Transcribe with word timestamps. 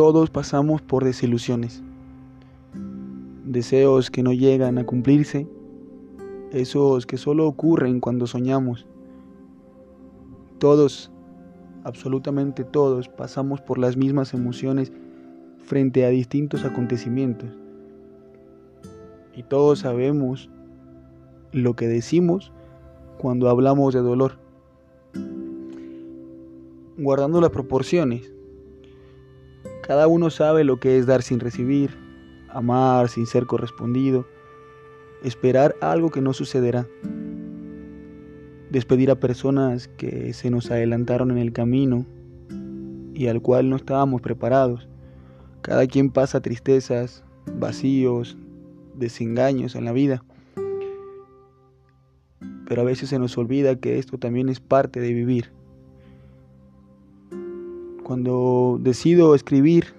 todos 0.00 0.30
pasamos 0.30 0.80
por 0.80 1.04
desilusiones, 1.04 1.82
deseos 3.44 4.10
que 4.10 4.22
no 4.22 4.32
llegan 4.32 4.78
a 4.78 4.86
cumplirse, 4.86 5.46
esos 6.52 7.04
que 7.04 7.18
solo 7.18 7.46
ocurren 7.46 8.00
cuando 8.00 8.26
soñamos. 8.26 8.86
Todos, 10.58 11.12
absolutamente 11.84 12.64
todos, 12.64 13.10
pasamos 13.10 13.60
por 13.60 13.76
las 13.76 13.98
mismas 13.98 14.32
emociones 14.32 14.90
frente 15.58 16.06
a 16.06 16.08
distintos 16.08 16.64
acontecimientos. 16.64 17.50
Y 19.36 19.42
todos 19.42 19.80
sabemos 19.80 20.48
lo 21.52 21.76
que 21.76 21.88
decimos 21.88 22.52
cuando 23.18 23.50
hablamos 23.50 23.92
de 23.92 24.00
dolor. 24.00 24.38
Guardando 26.96 27.42
las 27.42 27.50
proporciones. 27.50 28.32
Cada 29.82 30.06
uno 30.06 30.30
sabe 30.30 30.64
lo 30.64 30.78
que 30.78 30.98
es 30.98 31.06
dar 31.06 31.22
sin 31.22 31.40
recibir, 31.40 31.96
amar 32.48 33.08
sin 33.08 33.26
ser 33.26 33.46
correspondido, 33.46 34.26
esperar 35.24 35.74
algo 35.80 36.10
que 36.10 36.20
no 36.20 36.32
sucederá, 36.32 36.86
despedir 38.70 39.10
a 39.10 39.20
personas 39.20 39.88
que 39.88 40.32
se 40.32 40.50
nos 40.50 40.70
adelantaron 40.70 41.30
en 41.30 41.38
el 41.38 41.52
camino 41.52 42.06
y 43.14 43.26
al 43.26 43.42
cual 43.42 43.68
no 43.68 43.76
estábamos 43.76 44.20
preparados. 44.20 44.88
Cada 45.62 45.86
quien 45.86 46.10
pasa 46.10 46.40
tristezas, 46.40 47.24
vacíos, 47.58 48.36
desengaños 48.94 49.74
en 49.74 49.84
la 49.84 49.92
vida. 49.92 50.22
Pero 52.66 52.82
a 52.82 52.84
veces 52.84 53.08
se 53.08 53.18
nos 53.18 53.36
olvida 53.36 53.76
que 53.76 53.98
esto 53.98 54.18
también 54.18 54.48
es 54.48 54.60
parte 54.60 55.00
de 55.00 55.12
vivir. 55.12 55.52
Cuando 58.10 58.80
decido 58.82 59.36
escribir, 59.36 59.94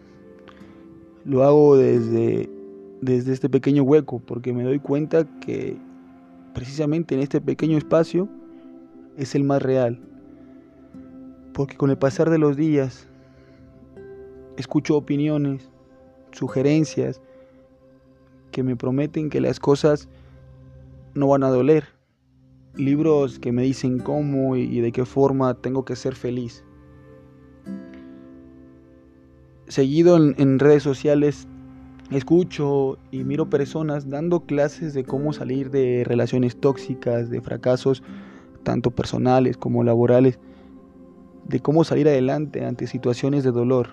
lo 1.23 1.45
hago 1.45 1.77
desde, 1.77 2.49
desde 2.99 3.31
este 3.31 3.47
pequeño 3.47 3.83
hueco, 3.83 4.19
porque 4.19 4.51
me 4.51 4.65
doy 4.65 4.79
cuenta 4.79 5.23
que 5.39 5.77
precisamente 6.53 7.15
en 7.15 7.21
este 7.21 7.39
pequeño 7.39 7.77
espacio 7.77 8.27
es 9.15 9.33
el 9.33 9.45
más 9.45 9.61
real. 9.61 10.01
Porque 11.53 11.77
con 11.77 11.89
el 11.89 11.97
pasar 11.97 12.29
de 12.29 12.37
los 12.37 12.57
días 12.57 13.07
escucho 14.57 14.97
opiniones, 14.97 15.69
sugerencias 16.33 17.21
que 18.51 18.61
me 18.61 18.75
prometen 18.75 19.29
que 19.29 19.39
las 19.39 19.57
cosas 19.57 20.09
no 21.13 21.29
van 21.29 21.45
a 21.45 21.49
doler. 21.49 21.85
Libros 22.75 23.39
que 23.39 23.53
me 23.53 23.61
dicen 23.61 23.99
cómo 23.99 24.57
y 24.57 24.81
de 24.81 24.91
qué 24.91 25.05
forma 25.05 25.53
tengo 25.53 25.85
que 25.85 25.95
ser 25.95 26.13
feliz 26.13 26.65
seguido 29.71 30.17
en, 30.17 30.59
redes 30.59 30.83
sociales 30.83 31.47
escucho 32.11 32.97
y 33.09 33.23
miro 33.23 33.49
personas 33.49 34.09
dando 34.09 34.41
clases 34.41 34.93
de 34.93 35.05
cómo 35.05 35.31
salir 35.31 35.71
de 35.71 36.03
relaciones 36.05 36.59
tóxicas, 36.59 37.29
de 37.29 37.39
fracasos 37.39 38.03
tanto 38.63 38.91
personales 38.91 39.55
como 39.55 39.85
laborales, 39.85 40.39
de 41.47 41.61
cómo 41.61 41.85
salir 41.85 42.09
adelante 42.09 42.65
ante 42.65 42.85
situaciones 42.85 43.45
de 43.45 43.51
dolor. 43.51 43.91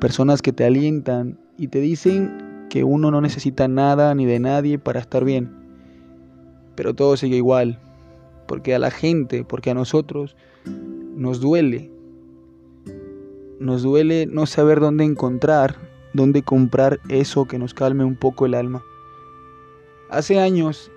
Personas 0.00 0.42
que 0.42 0.52
te 0.52 0.64
alientan 0.64 1.40
y 1.58 1.68
te 1.68 1.80
dicen 1.80 2.66
que 2.70 2.84
uno 2.84 3.10
no 3.10 3.20
necesita 3.20 3.66
nada 3.66 4.14
ni 4.14 4.26
de 4.26 4.38
nadie 4.38 4.78
para 4.78 5.00
estar 5.00 5.24
bien. 5.24 5.50
Pero 6.76 6.94
todo 6.94 7.16
sigue 7.16 7.36
igual, 7.36 7.80
porque 8.46 8.76
a 8.76 8.78
la 8.78 8.92
gente, 8.92 9.44
porque 9.44 9.70
a 9.70 9.74
nosotros 9.74 10.36
nos 11.16 11.40
duele 11.40 11.97
nos 13.60 13.82
duele 13.82 14.26
no 14.26 14.46
saber 14.46 14.80
dónde 14.80 15.04
encontrar, 15.04 15.76
dónde 16.12 16.42
comprar 16.42 17.00
eso 17.08 17.46
que 17.46 17.58
nos 17.58 17.74
calme 17.74 18.04
un 18.04 18.16
poco 18.16 18.46
el 18.46 18.54
alma. 18.54 18.82
Hace 20.10 20.38
años 20.38 20.90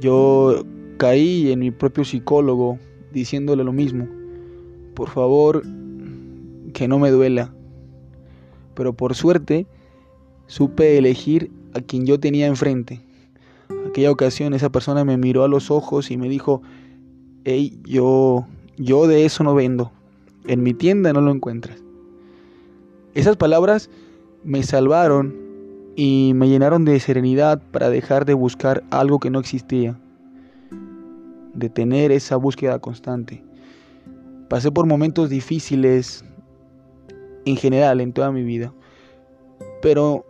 yo 0.00 0.64
caí 0.96 1.52
en 1.52 1.60
mi 1.60 1.70
propio 1.70 2.04
psicólogo 2.04 2.78
diciéndole 3.12 3.64
lo 3.64 3.72
mismo. 3.72 4.08
Por 4.94 5.08
favor, 5.08 5.62
que 6.72 6.88
no 6.88 6.98
me 6.98 7.10
duela. 7.10 7.52
Pero 8.74 8.94
por 8.94 9.14
suerte 9.14 9.66
supe 10.46 10.98
elegir 10.98 11.50
a 11.74 11.80
quien 11.80 12.06
yo 12.06 12.18
tenía 12.18 12.46
enfrente. 12.46 13.00
Aquella 13.88 14.10
ocasión 14.10 14.54
esa 14.54 14.70
persona 14.70 15.04
me 15.04 15.16
miró 15.16 15.44
a 15.44 15.48
los 15.48 15.70
ojos 15.70 16.10
y 16.10 16.16
me 16.16 16.28
dijo, 16.28 16.62
hey, 17.44 17.78
yo, 17.84 18.46
yo 18.76 19.06
de 19.06 19.24
eso 19.24 19.44
no 19.44 19.54
vendo. 19.54 19.92
En 20.46 20.62
mi 20.62 20.74
tienda 20.74 21.12
no 21.12 21.20
lo 21.20 21.30
encuentras. 21.30 21.82
Esas 23.14 23.36
palabras 23.36 23.90
me 24.44 24.62
salvaron 24.62 25.34
y 25.96 26.32
me 26.34 26.48
llenaron 26.48 26.84
de 26.84 26.98
serenidad 27.00 27.60
para 27.72 27.90
dejar 27.90 28.24
de 28.24 28.34
buscar 28.34 28.84
algo 28.90 29.18
que 29.18 29.30
no 29.30 29.40
existía, 29.40 29.98
de 31.52 31.68
tener 31.68 32.12
esa 32.12 32.36
búsqueda 32.36 32.78
constante. 32.78 33.44
Pasé 34.48 34.70
por 34.70 34.86
momentos 34.86 35.28
difíciles 35.28 36.24
en 37.44 37.56
general 37.56 38.00
en 38.00 38.12
toda 38.12 38.32
mi 38.32 38.42
vida, 38.42 38.72
pero 39.82 40.24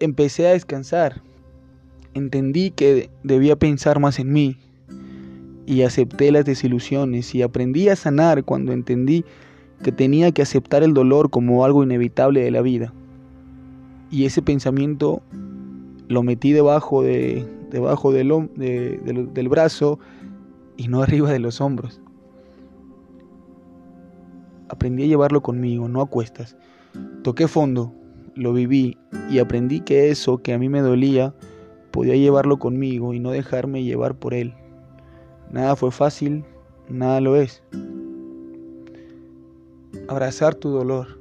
empecé 0.00 0.46
a 0.46 0.52
descansar. 0.52 1.22
Entendí 2.14 2.70
que 2.70 3.10
debía 3.22 3.56
pensar 3.56 3.98
más 3.98 4.18
en 4.18 4.32
mí, 4.32 4.58
y 5.66 5.82
acepté 5.82 6.32
las 6.32 6.44
desilusiones 6.44 7.34
y 7.34 7.42
aprendí 7.42 7.88
a 7.88 7.96
sanar 7.96 8.44
cuando 8.44 8.72
entendí 8.72 9.24
que 9.82 9.92
tenía 9.92 10.32
que 10.32 10.42
aceptar 10.42 10.82
el 10.82 10.94
dolor 10.94 11.30
como 11.30 11.64
algo 11.64 11.82
inevitable 11.82 12.42
de 12.42 12.50
la 12.50 12.62
vida. 12.62 12.92
Y 14.10 14.24
ese 14.24 14.42
pensamiento 14.42 15.22
lo 16.08 16.22
metí 16.22 16.52
debajo, 16.52 17.02
de, 17.02 17.46
debajo 17.70 18.12
del, 18.12 18.50
del 18.56 19.48
brazo 19.48 19.98
y 20.76 20.88
no 20.88 21.02
arriba 21.02 21.30
de 21.30 21.38
los 21.38 21.60
hombros. 21.60 22.00
Aprendí 24.68 25.04
a 25.04 25.06
llevarlo 25.06 25.42
conmigo, 25.42 25.88
no 25.88 26.00
a 26.00 26.06
cuestas. 26.06 26.56
Toqué 27.22 27.46
fondo, 27.48 27.92
lo 28.34 28.52
viví 28.52 28.96
y 29.30 29.38
aprendí 29.38 29.80
que 29.80 30.10
eso 30.10 30.38
que 30.38 30.52
a 30.52 30.58
mí 30.58 30.68
me 30.68 30.80
dolía 30.80 31.34
podía 31.90 32.16
llevarlo 32.16 32.58
conmigo 32.58 33.12
y 33.12 33.20
no 33.20 33.30
dejarme 33.30 33.84
llevar 33.84 34.14
por 34.14 34.34
él. 34.34 34.54
Nada 35.52 35.76
fue 35.76 35.90
fácil, 35.90 36.44
nada 36.88 37.20
lo 37.20 37.36
es. 37.36 37.62
Abrazar 40.08 40.54
tu 40.54 40.70
dolor. 40.70 41.20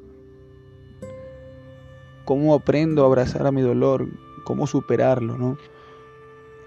¿Cómo 2.24 2.54
aprendo 2.54 3.04
a 3.04 3.08
abrazar 3.08 3.46
a 3.46 3.52
mi 3.52 3.62
dolor? 3.62 4.08
¿Cómo 4.46 4.68
superarlo? 4.68 5.38
¿no? 5.38 5.58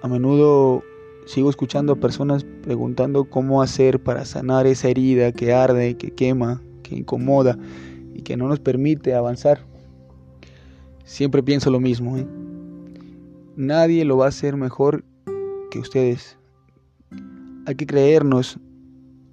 A 0.03 0.09
menudo 0.09 0.83
sigo 1.25 1.49
escuchando 1.49 1.95
a 1.95 1.97
personas 1.97 2.45
preguntando 2.45 3.25
cómo 3.25 3.63
hacer 3.63 3.99
para 4.03 4.27
sanar 4.27 4.67
esa 4.67 4.89
herida 4.89 5.33
que 5.33 5.55
arde, 5.55 5.97
que 5.97 6.11
quema, 6.11 6.61
que 6.83 6.97
incomoda 6.97 7.59
y 8.13 8.21
que 8.21 8.37
no 8.37 8.47
nos 8.47 8.61
permite 8.61 9.15
avanzar. 9.15 9.65
Siempre 11.05 11.43
pienso 11.43 11.71
lo 11.71 11.81
mismo. 11.81 12.19
¿eh? 12.19 12.27
Nadie 13.57 14.05
lo 14.05 14.19
va 14.19 14.27
a 14.27 14.29
hacer 14.29 14.57
mejor 14.57 15.03
que 15.71 15.79
ustedes. 15.79 16.37
Hay 17.67 17.77
que 17.77 17.87
creernos 17.87 18.59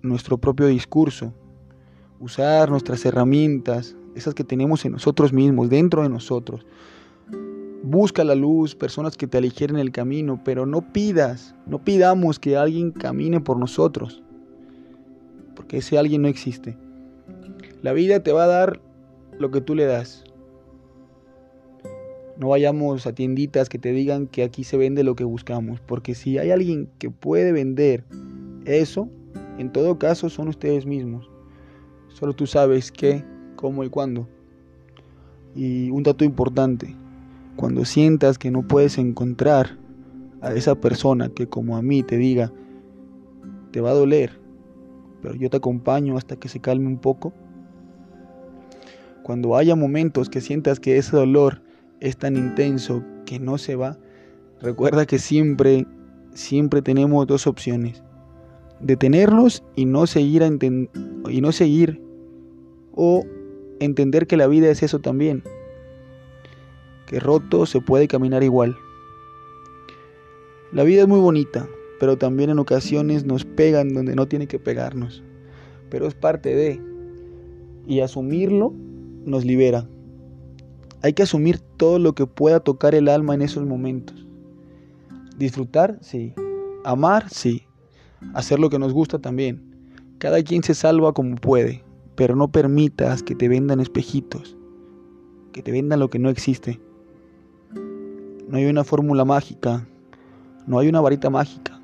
nuestro 0.01 0.37
propio 0.37 0.67
discurso, 0.67 1.33
usar 2.19 2.69
nuestras 2.69 3.05
herramientas, 3.05 3.97
esas 4.15 4.33
que 4.33 4.45
tenemos 4.45 4.85
en 4.85 4.93
nosotros 4.93 5.33
mismos, 5.33 5.69
dentro 5.69 6.03
de 6.03 6.09
nosotros. 6.09 6.65
Busca 7.83 8.23
la 8.23 8.35
luz, 8.35 8.73
personas 8.73 9.17
que 9.17 9.27
te 9.27 9.37
aligeren 9.37 9.77
el 9.77 9.91
camino, 9.91 10.41
pero 10.45 10.65
no 10.65 10.93
pidas, 10.93 11.55
no 11.65 11.83
pidamos 11.83 12.39
que 12.39 12.55
alguien 12.55 12.91
camine 12.91 13.41
por 13.41 13.57
nosotros, 13.57 14.23
porque 15.53 15.77
ese 15.77 15.97
alguien 15.97 16.21
no 16.21 16.29
existe. 16.29 16.77
La 17.81 17.91
vida 17.91 18.21
te 18.21 18.31
va 18.31 18.45
a 18.45 18.47
dar 18.47 18.79
lo 19.39 19.51
que 19.51 19.59
tú 19.59 19.75
le 19.75 19.85
das. 19.85 20.23
No 22.37 22.49
vayamos 22.49 23.05
a 23.05 23.13
tienditas 23.13 23.69
que 23.69 23.77
te 23.77 23.91
digan 23.91 24.25
que 24.25 24.43
aquí 24.43 24.63
se 24.63 24.77
vende 24.77 25.03
lo 25.03 25.15
que 25.15 25.23
buscamos, 25.23 25.79
porque 25.79 26.15
si 26.15 26.37
hay 26.37 26.51
alguien 26.51 26.89
que 26.97 27.09
puede 27.09 27.51
vender 27.51 28.03
eso, 28.65 29.09
en 29.57 29.71
todo 29.71 29.97
caso, 29.97 30.29
son 30.29 30.47
ustedes 30.47 30.85
mismos. 30.85 31.29
Solo 32.09 32.33
tú 32.33 32.47
sabes 32.47 32.91
qué, 32.91 33.23
cómo 33.55 33.83
y 33.83 33.89
cuándo. 33.89 34.27
Y 35.55 35.89
un 35.91 36.03
dato 36.03 36.23
importante, 36.23 36.95
cuando 37.55 37.85
sientas 37.85 38.37
que 38.37 38.51
no 38.51 38.67
puedes 38.67 38.97
encontrar 38.97 39.77
a 40.41 40.53
esa 40.53 40.75
persona 40.75 41.29
que 41.29 41.47
como 41.47 41.77
a 41.77 41.81
mí 41.81 42.03
te 42.03 42.17
diga, 42.17 42.51
te 43.71 43.81
va 43.81 43.91
a 43.91 43.95
doler, 43.95 44.39
pero 45.21 45.35
yo 45.35 45.49
te 45.49 45.57
acompaño 45.57 46.17
hasta 46.17 46.35
que 46.35 46.49
se 46.49 46.59
calme 46.59 46.87
un 46.87 46.97
poco. 46.97 47.33
Cuando 49.23 49.55
haya 49.55 49.75
momentos 49.75 50.29
que 50.29 50.41
sientas 50.41 50.79
que 50.79 50.97
ese 50.97 51.15
dolor 51.15 51.61
es 51.99 52.17
tan 52.17 52.35
intenso 52.35 53.03
que 53.25 53.39
no 53.39 53.57
se 53.57 53.75
va, 53.75 53.97
recuerda 54.59 55.05
que 55.05 55.19
siempre, 55.19 55.85
siempre 56.33 56.81
tenemos 56.81 57.27
dos 57.27 57.45
opciones. 57.45 58.03
Detenernos 58.81 59.63
y 59.75 59.85
no 59.85 60.07
seguir, 60.07 60.43
y 61.29 61.41
no 61.41 61.51
seguir 61.51 62.01
o 62.93 63.25
entender 63.79 64.27
que 64.27 64.37
la 64.37 64.47
vida 64.47 64.69
es 64.69 64.83
eso 64.83 64.99
también, 64.99 65.43
que 67.07 67.19
roto 67.19 67.65
se 67.65 67.81
puede 67.81 68.07
caminar 68.07 68.43
igual. 68.43 68.75
La 70.71 70.83
vida 70.83 71.01
es 71.01 71.07
muy 71.07 71.19
bonita, 71.19 71.67
pero 71.99 72.17
también 72.17 72.49
en 72.49 72.59
ocasiones 72.59 73.25
nos 73.25 73.45
pegan 73.45 73.93
donde 73.93 74.15
no 74.15 74.27
tiene 74.27 74.47
que 74.47 74.59
pegarnos, 74.59 75.23
pero 75.89 76.07
es 76.07 76.13
parte 76.13 76.55
de, 76.55 76.81
y 77.87 77.99
asumirlo 77.99 78.73
nos 79.25 79.45
libera. 79.45 79.87
Hay 81.03 81.13
que 81.13 81.23
asumir 81.23 81.59
todo 81.77 81.99
lo 81.99 82.13
que 82.13 82.27
pueda 82.27 82.59
tocar 82.59 82.93
el 82.95 83.09
alma 83.09 83.33
en 83.33 83.41
esos 83.41 83.65
momentos. 83.65 84.27
Disfrutar, 85.37 85.97
sí. 86.01 86.33
Amar, 86.83 87.29
sí. 87.29 87.63
Hacer 88.33 88.59
lo 88.59 88.69
que 88.69 88.79
nos 88.79 88.93
gusta 88.93 89.19
también. 89.19 89.61
Cada 90.17 90.41
quien 90.43 90.63
se 90.63 90.73
salva 90.73 91.13
como 91.13 91.35
puede, 91.35 91.83
pero 92.15 92.35
no 92.35 92.51
permitas 92.51 93.23
que 93.23 93.35
te 93.35 93.47
vendan 93.47 93.79
espejitos, 93.79 94.55
que 95.51 95.61
te 95.61 95.71
vendan 95.71 95.99
lo 95.99 96.09
que 96.09 96.19
no 96.19 96.29
existe. 96.29 96.79
No 98.47 98.57
hay 98.57 98.65
una 98.65 98.83
fórmula 98.83 99.25
mágica, 99.25 99.87
no 100.67 100.77
hay 100.77 100.87
una 100.87 101.01
varita 101.01 101.29
mágica, 101.29 101.81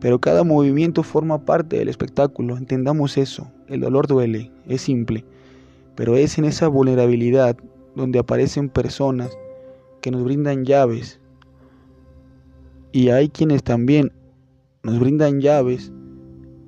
pero 0.00 0.20
cada 0.20 0.44
movimiento 0.44 1.02
forma 1.02 1.44
parte 1.44 1.78
del 1.78 1.88
espectáculo, 1.88 2.56
entendamos 2.56 3.18
eso, 3.18 3.50
el 3.66 3.80
dolor 3.80 4.06
duele, 4.06 4.52
es 4.66 4.82
simple, 4.82 5.24
pero 5.96 6.16
es 6.16 6.38
en 6.38 6.44
esa 6.44 6.68
vulnerabilidad 6.68 7.56
donde 7.96 8.20
aparecen 8.20 8.68
personas 8.68 9.30
que 10.00 10.10
nos 10.10 10.22
brindan 10.22 10.64
llaves 10.64 11.20
y 12.92 13.10
hay 13.10 13.28
quienes 13.28 13.62
también 13.62 14.12
nos 14.82 14.98
brindan 14.98 15.40
llaves 15.40 15.92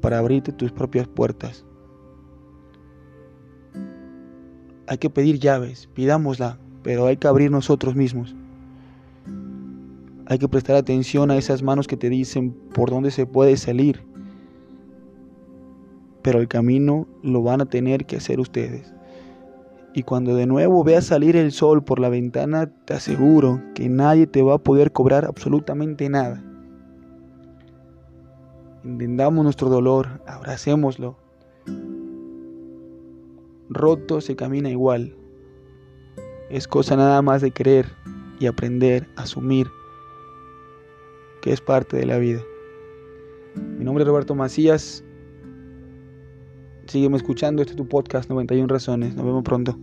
para 0.01 0.19
abrirte 0.19 0.53
tus 0.53 0.73
propias 0.73 1.07
puertas. 1.07 1.65
Hay 4.87 4.99
que 4.99 5.11
pedir 5.11 5.39
llaves, 5.39 5.89
pidámosla, 5.95 6.59
pero 6.83 7.07
hay 7.07 7.17
que 7.17 7.29
abrir 7.29 7.51
nosotros 7.51 7.95
mismos. 7.95 8.35
Hay 10.27 10.39
que 10.39 10.49
prestar 10.49 10.77
atención 10.77 11.31
a 11.31 11.37
esas 11.37 11.62
manos 11.62 11.87
que 11.87 11.97
te 11.97 12.09
dicen 12.09 12.53
por 12.75 12.91
dónde 12.91 13.11
se 13.11 13.27
puede 13.27 13.57
salir. 13.57 14.03
Pero 16.23 16.41
el 16.41 16.49
camino 16.49 17.07
lo 17.23 17.43
van 17.43 17.61
a 17.61 17.67
tener 17.67 18.07
que 18.07 18.17
hacer 18.17 18.41
ustedes. 18.41 18.93
Y 19.95 20.05
cuando 20.05 20.35
de 20.35 20.47
nuevo 20.47 20.85
veas 20.85 21.07
salir 21.07 21.37
el 21.37 21.51
sol 21.51 21.83
por 21.83 21.99
la 21.99 22.09
ventana, 22.09 22.71
te 22.85 22.95
aseguro 22.95 23.61
que 23.75 23.89
nadie 23.89 24.27
te 24.27 24.43
va 24.43 24.55
a 24.55 24.59
poder 24.59 24.93
cobrar 24.93 25.25
absolutamente 25.25 26.09
nada. 26.09 26.45
Entendamos 28.85 29.44
nuestro 29.44 29.69
dolor, 29.69 30.23
abracémoslo. 30.27 31.17
Roto 33.69 34.21
se 34.21 34.37
camina 34.37 34.71
igual. 34.71 35.15
Es 36.49 36.67
cosa 36.67 36.97
nada 36.97 37.21
más 37.23 37.43
de 37.43 37.53
creer 37.53 37.87
y 38.38 38.47
aprender, 38.47 39.06
asumir 39.17 39.69
que 41.43 41.53
es 41.53 41.61
parte 41.61 41.97
de 41.97 42.06
la 42.06 42.19
vida. 42.19 42.41
Mi 43.55 43.85
nombre 43.85 44.03
es 44.03 44.09
Roberto 44.09 44.35
Macías. 44.35 45.05
Sígueme 46.87 47.19
escuchando, 47.19 47.62
este 47.62 47.73
es 47.73 47.76
tu 47.76 47.87
podcast 47.87 48.29
91 48.31 48.67
Razones. 48.67 49.15
Nos 49.15 49.25
vemos 49.25 49.44
pronto. 49.44 49.79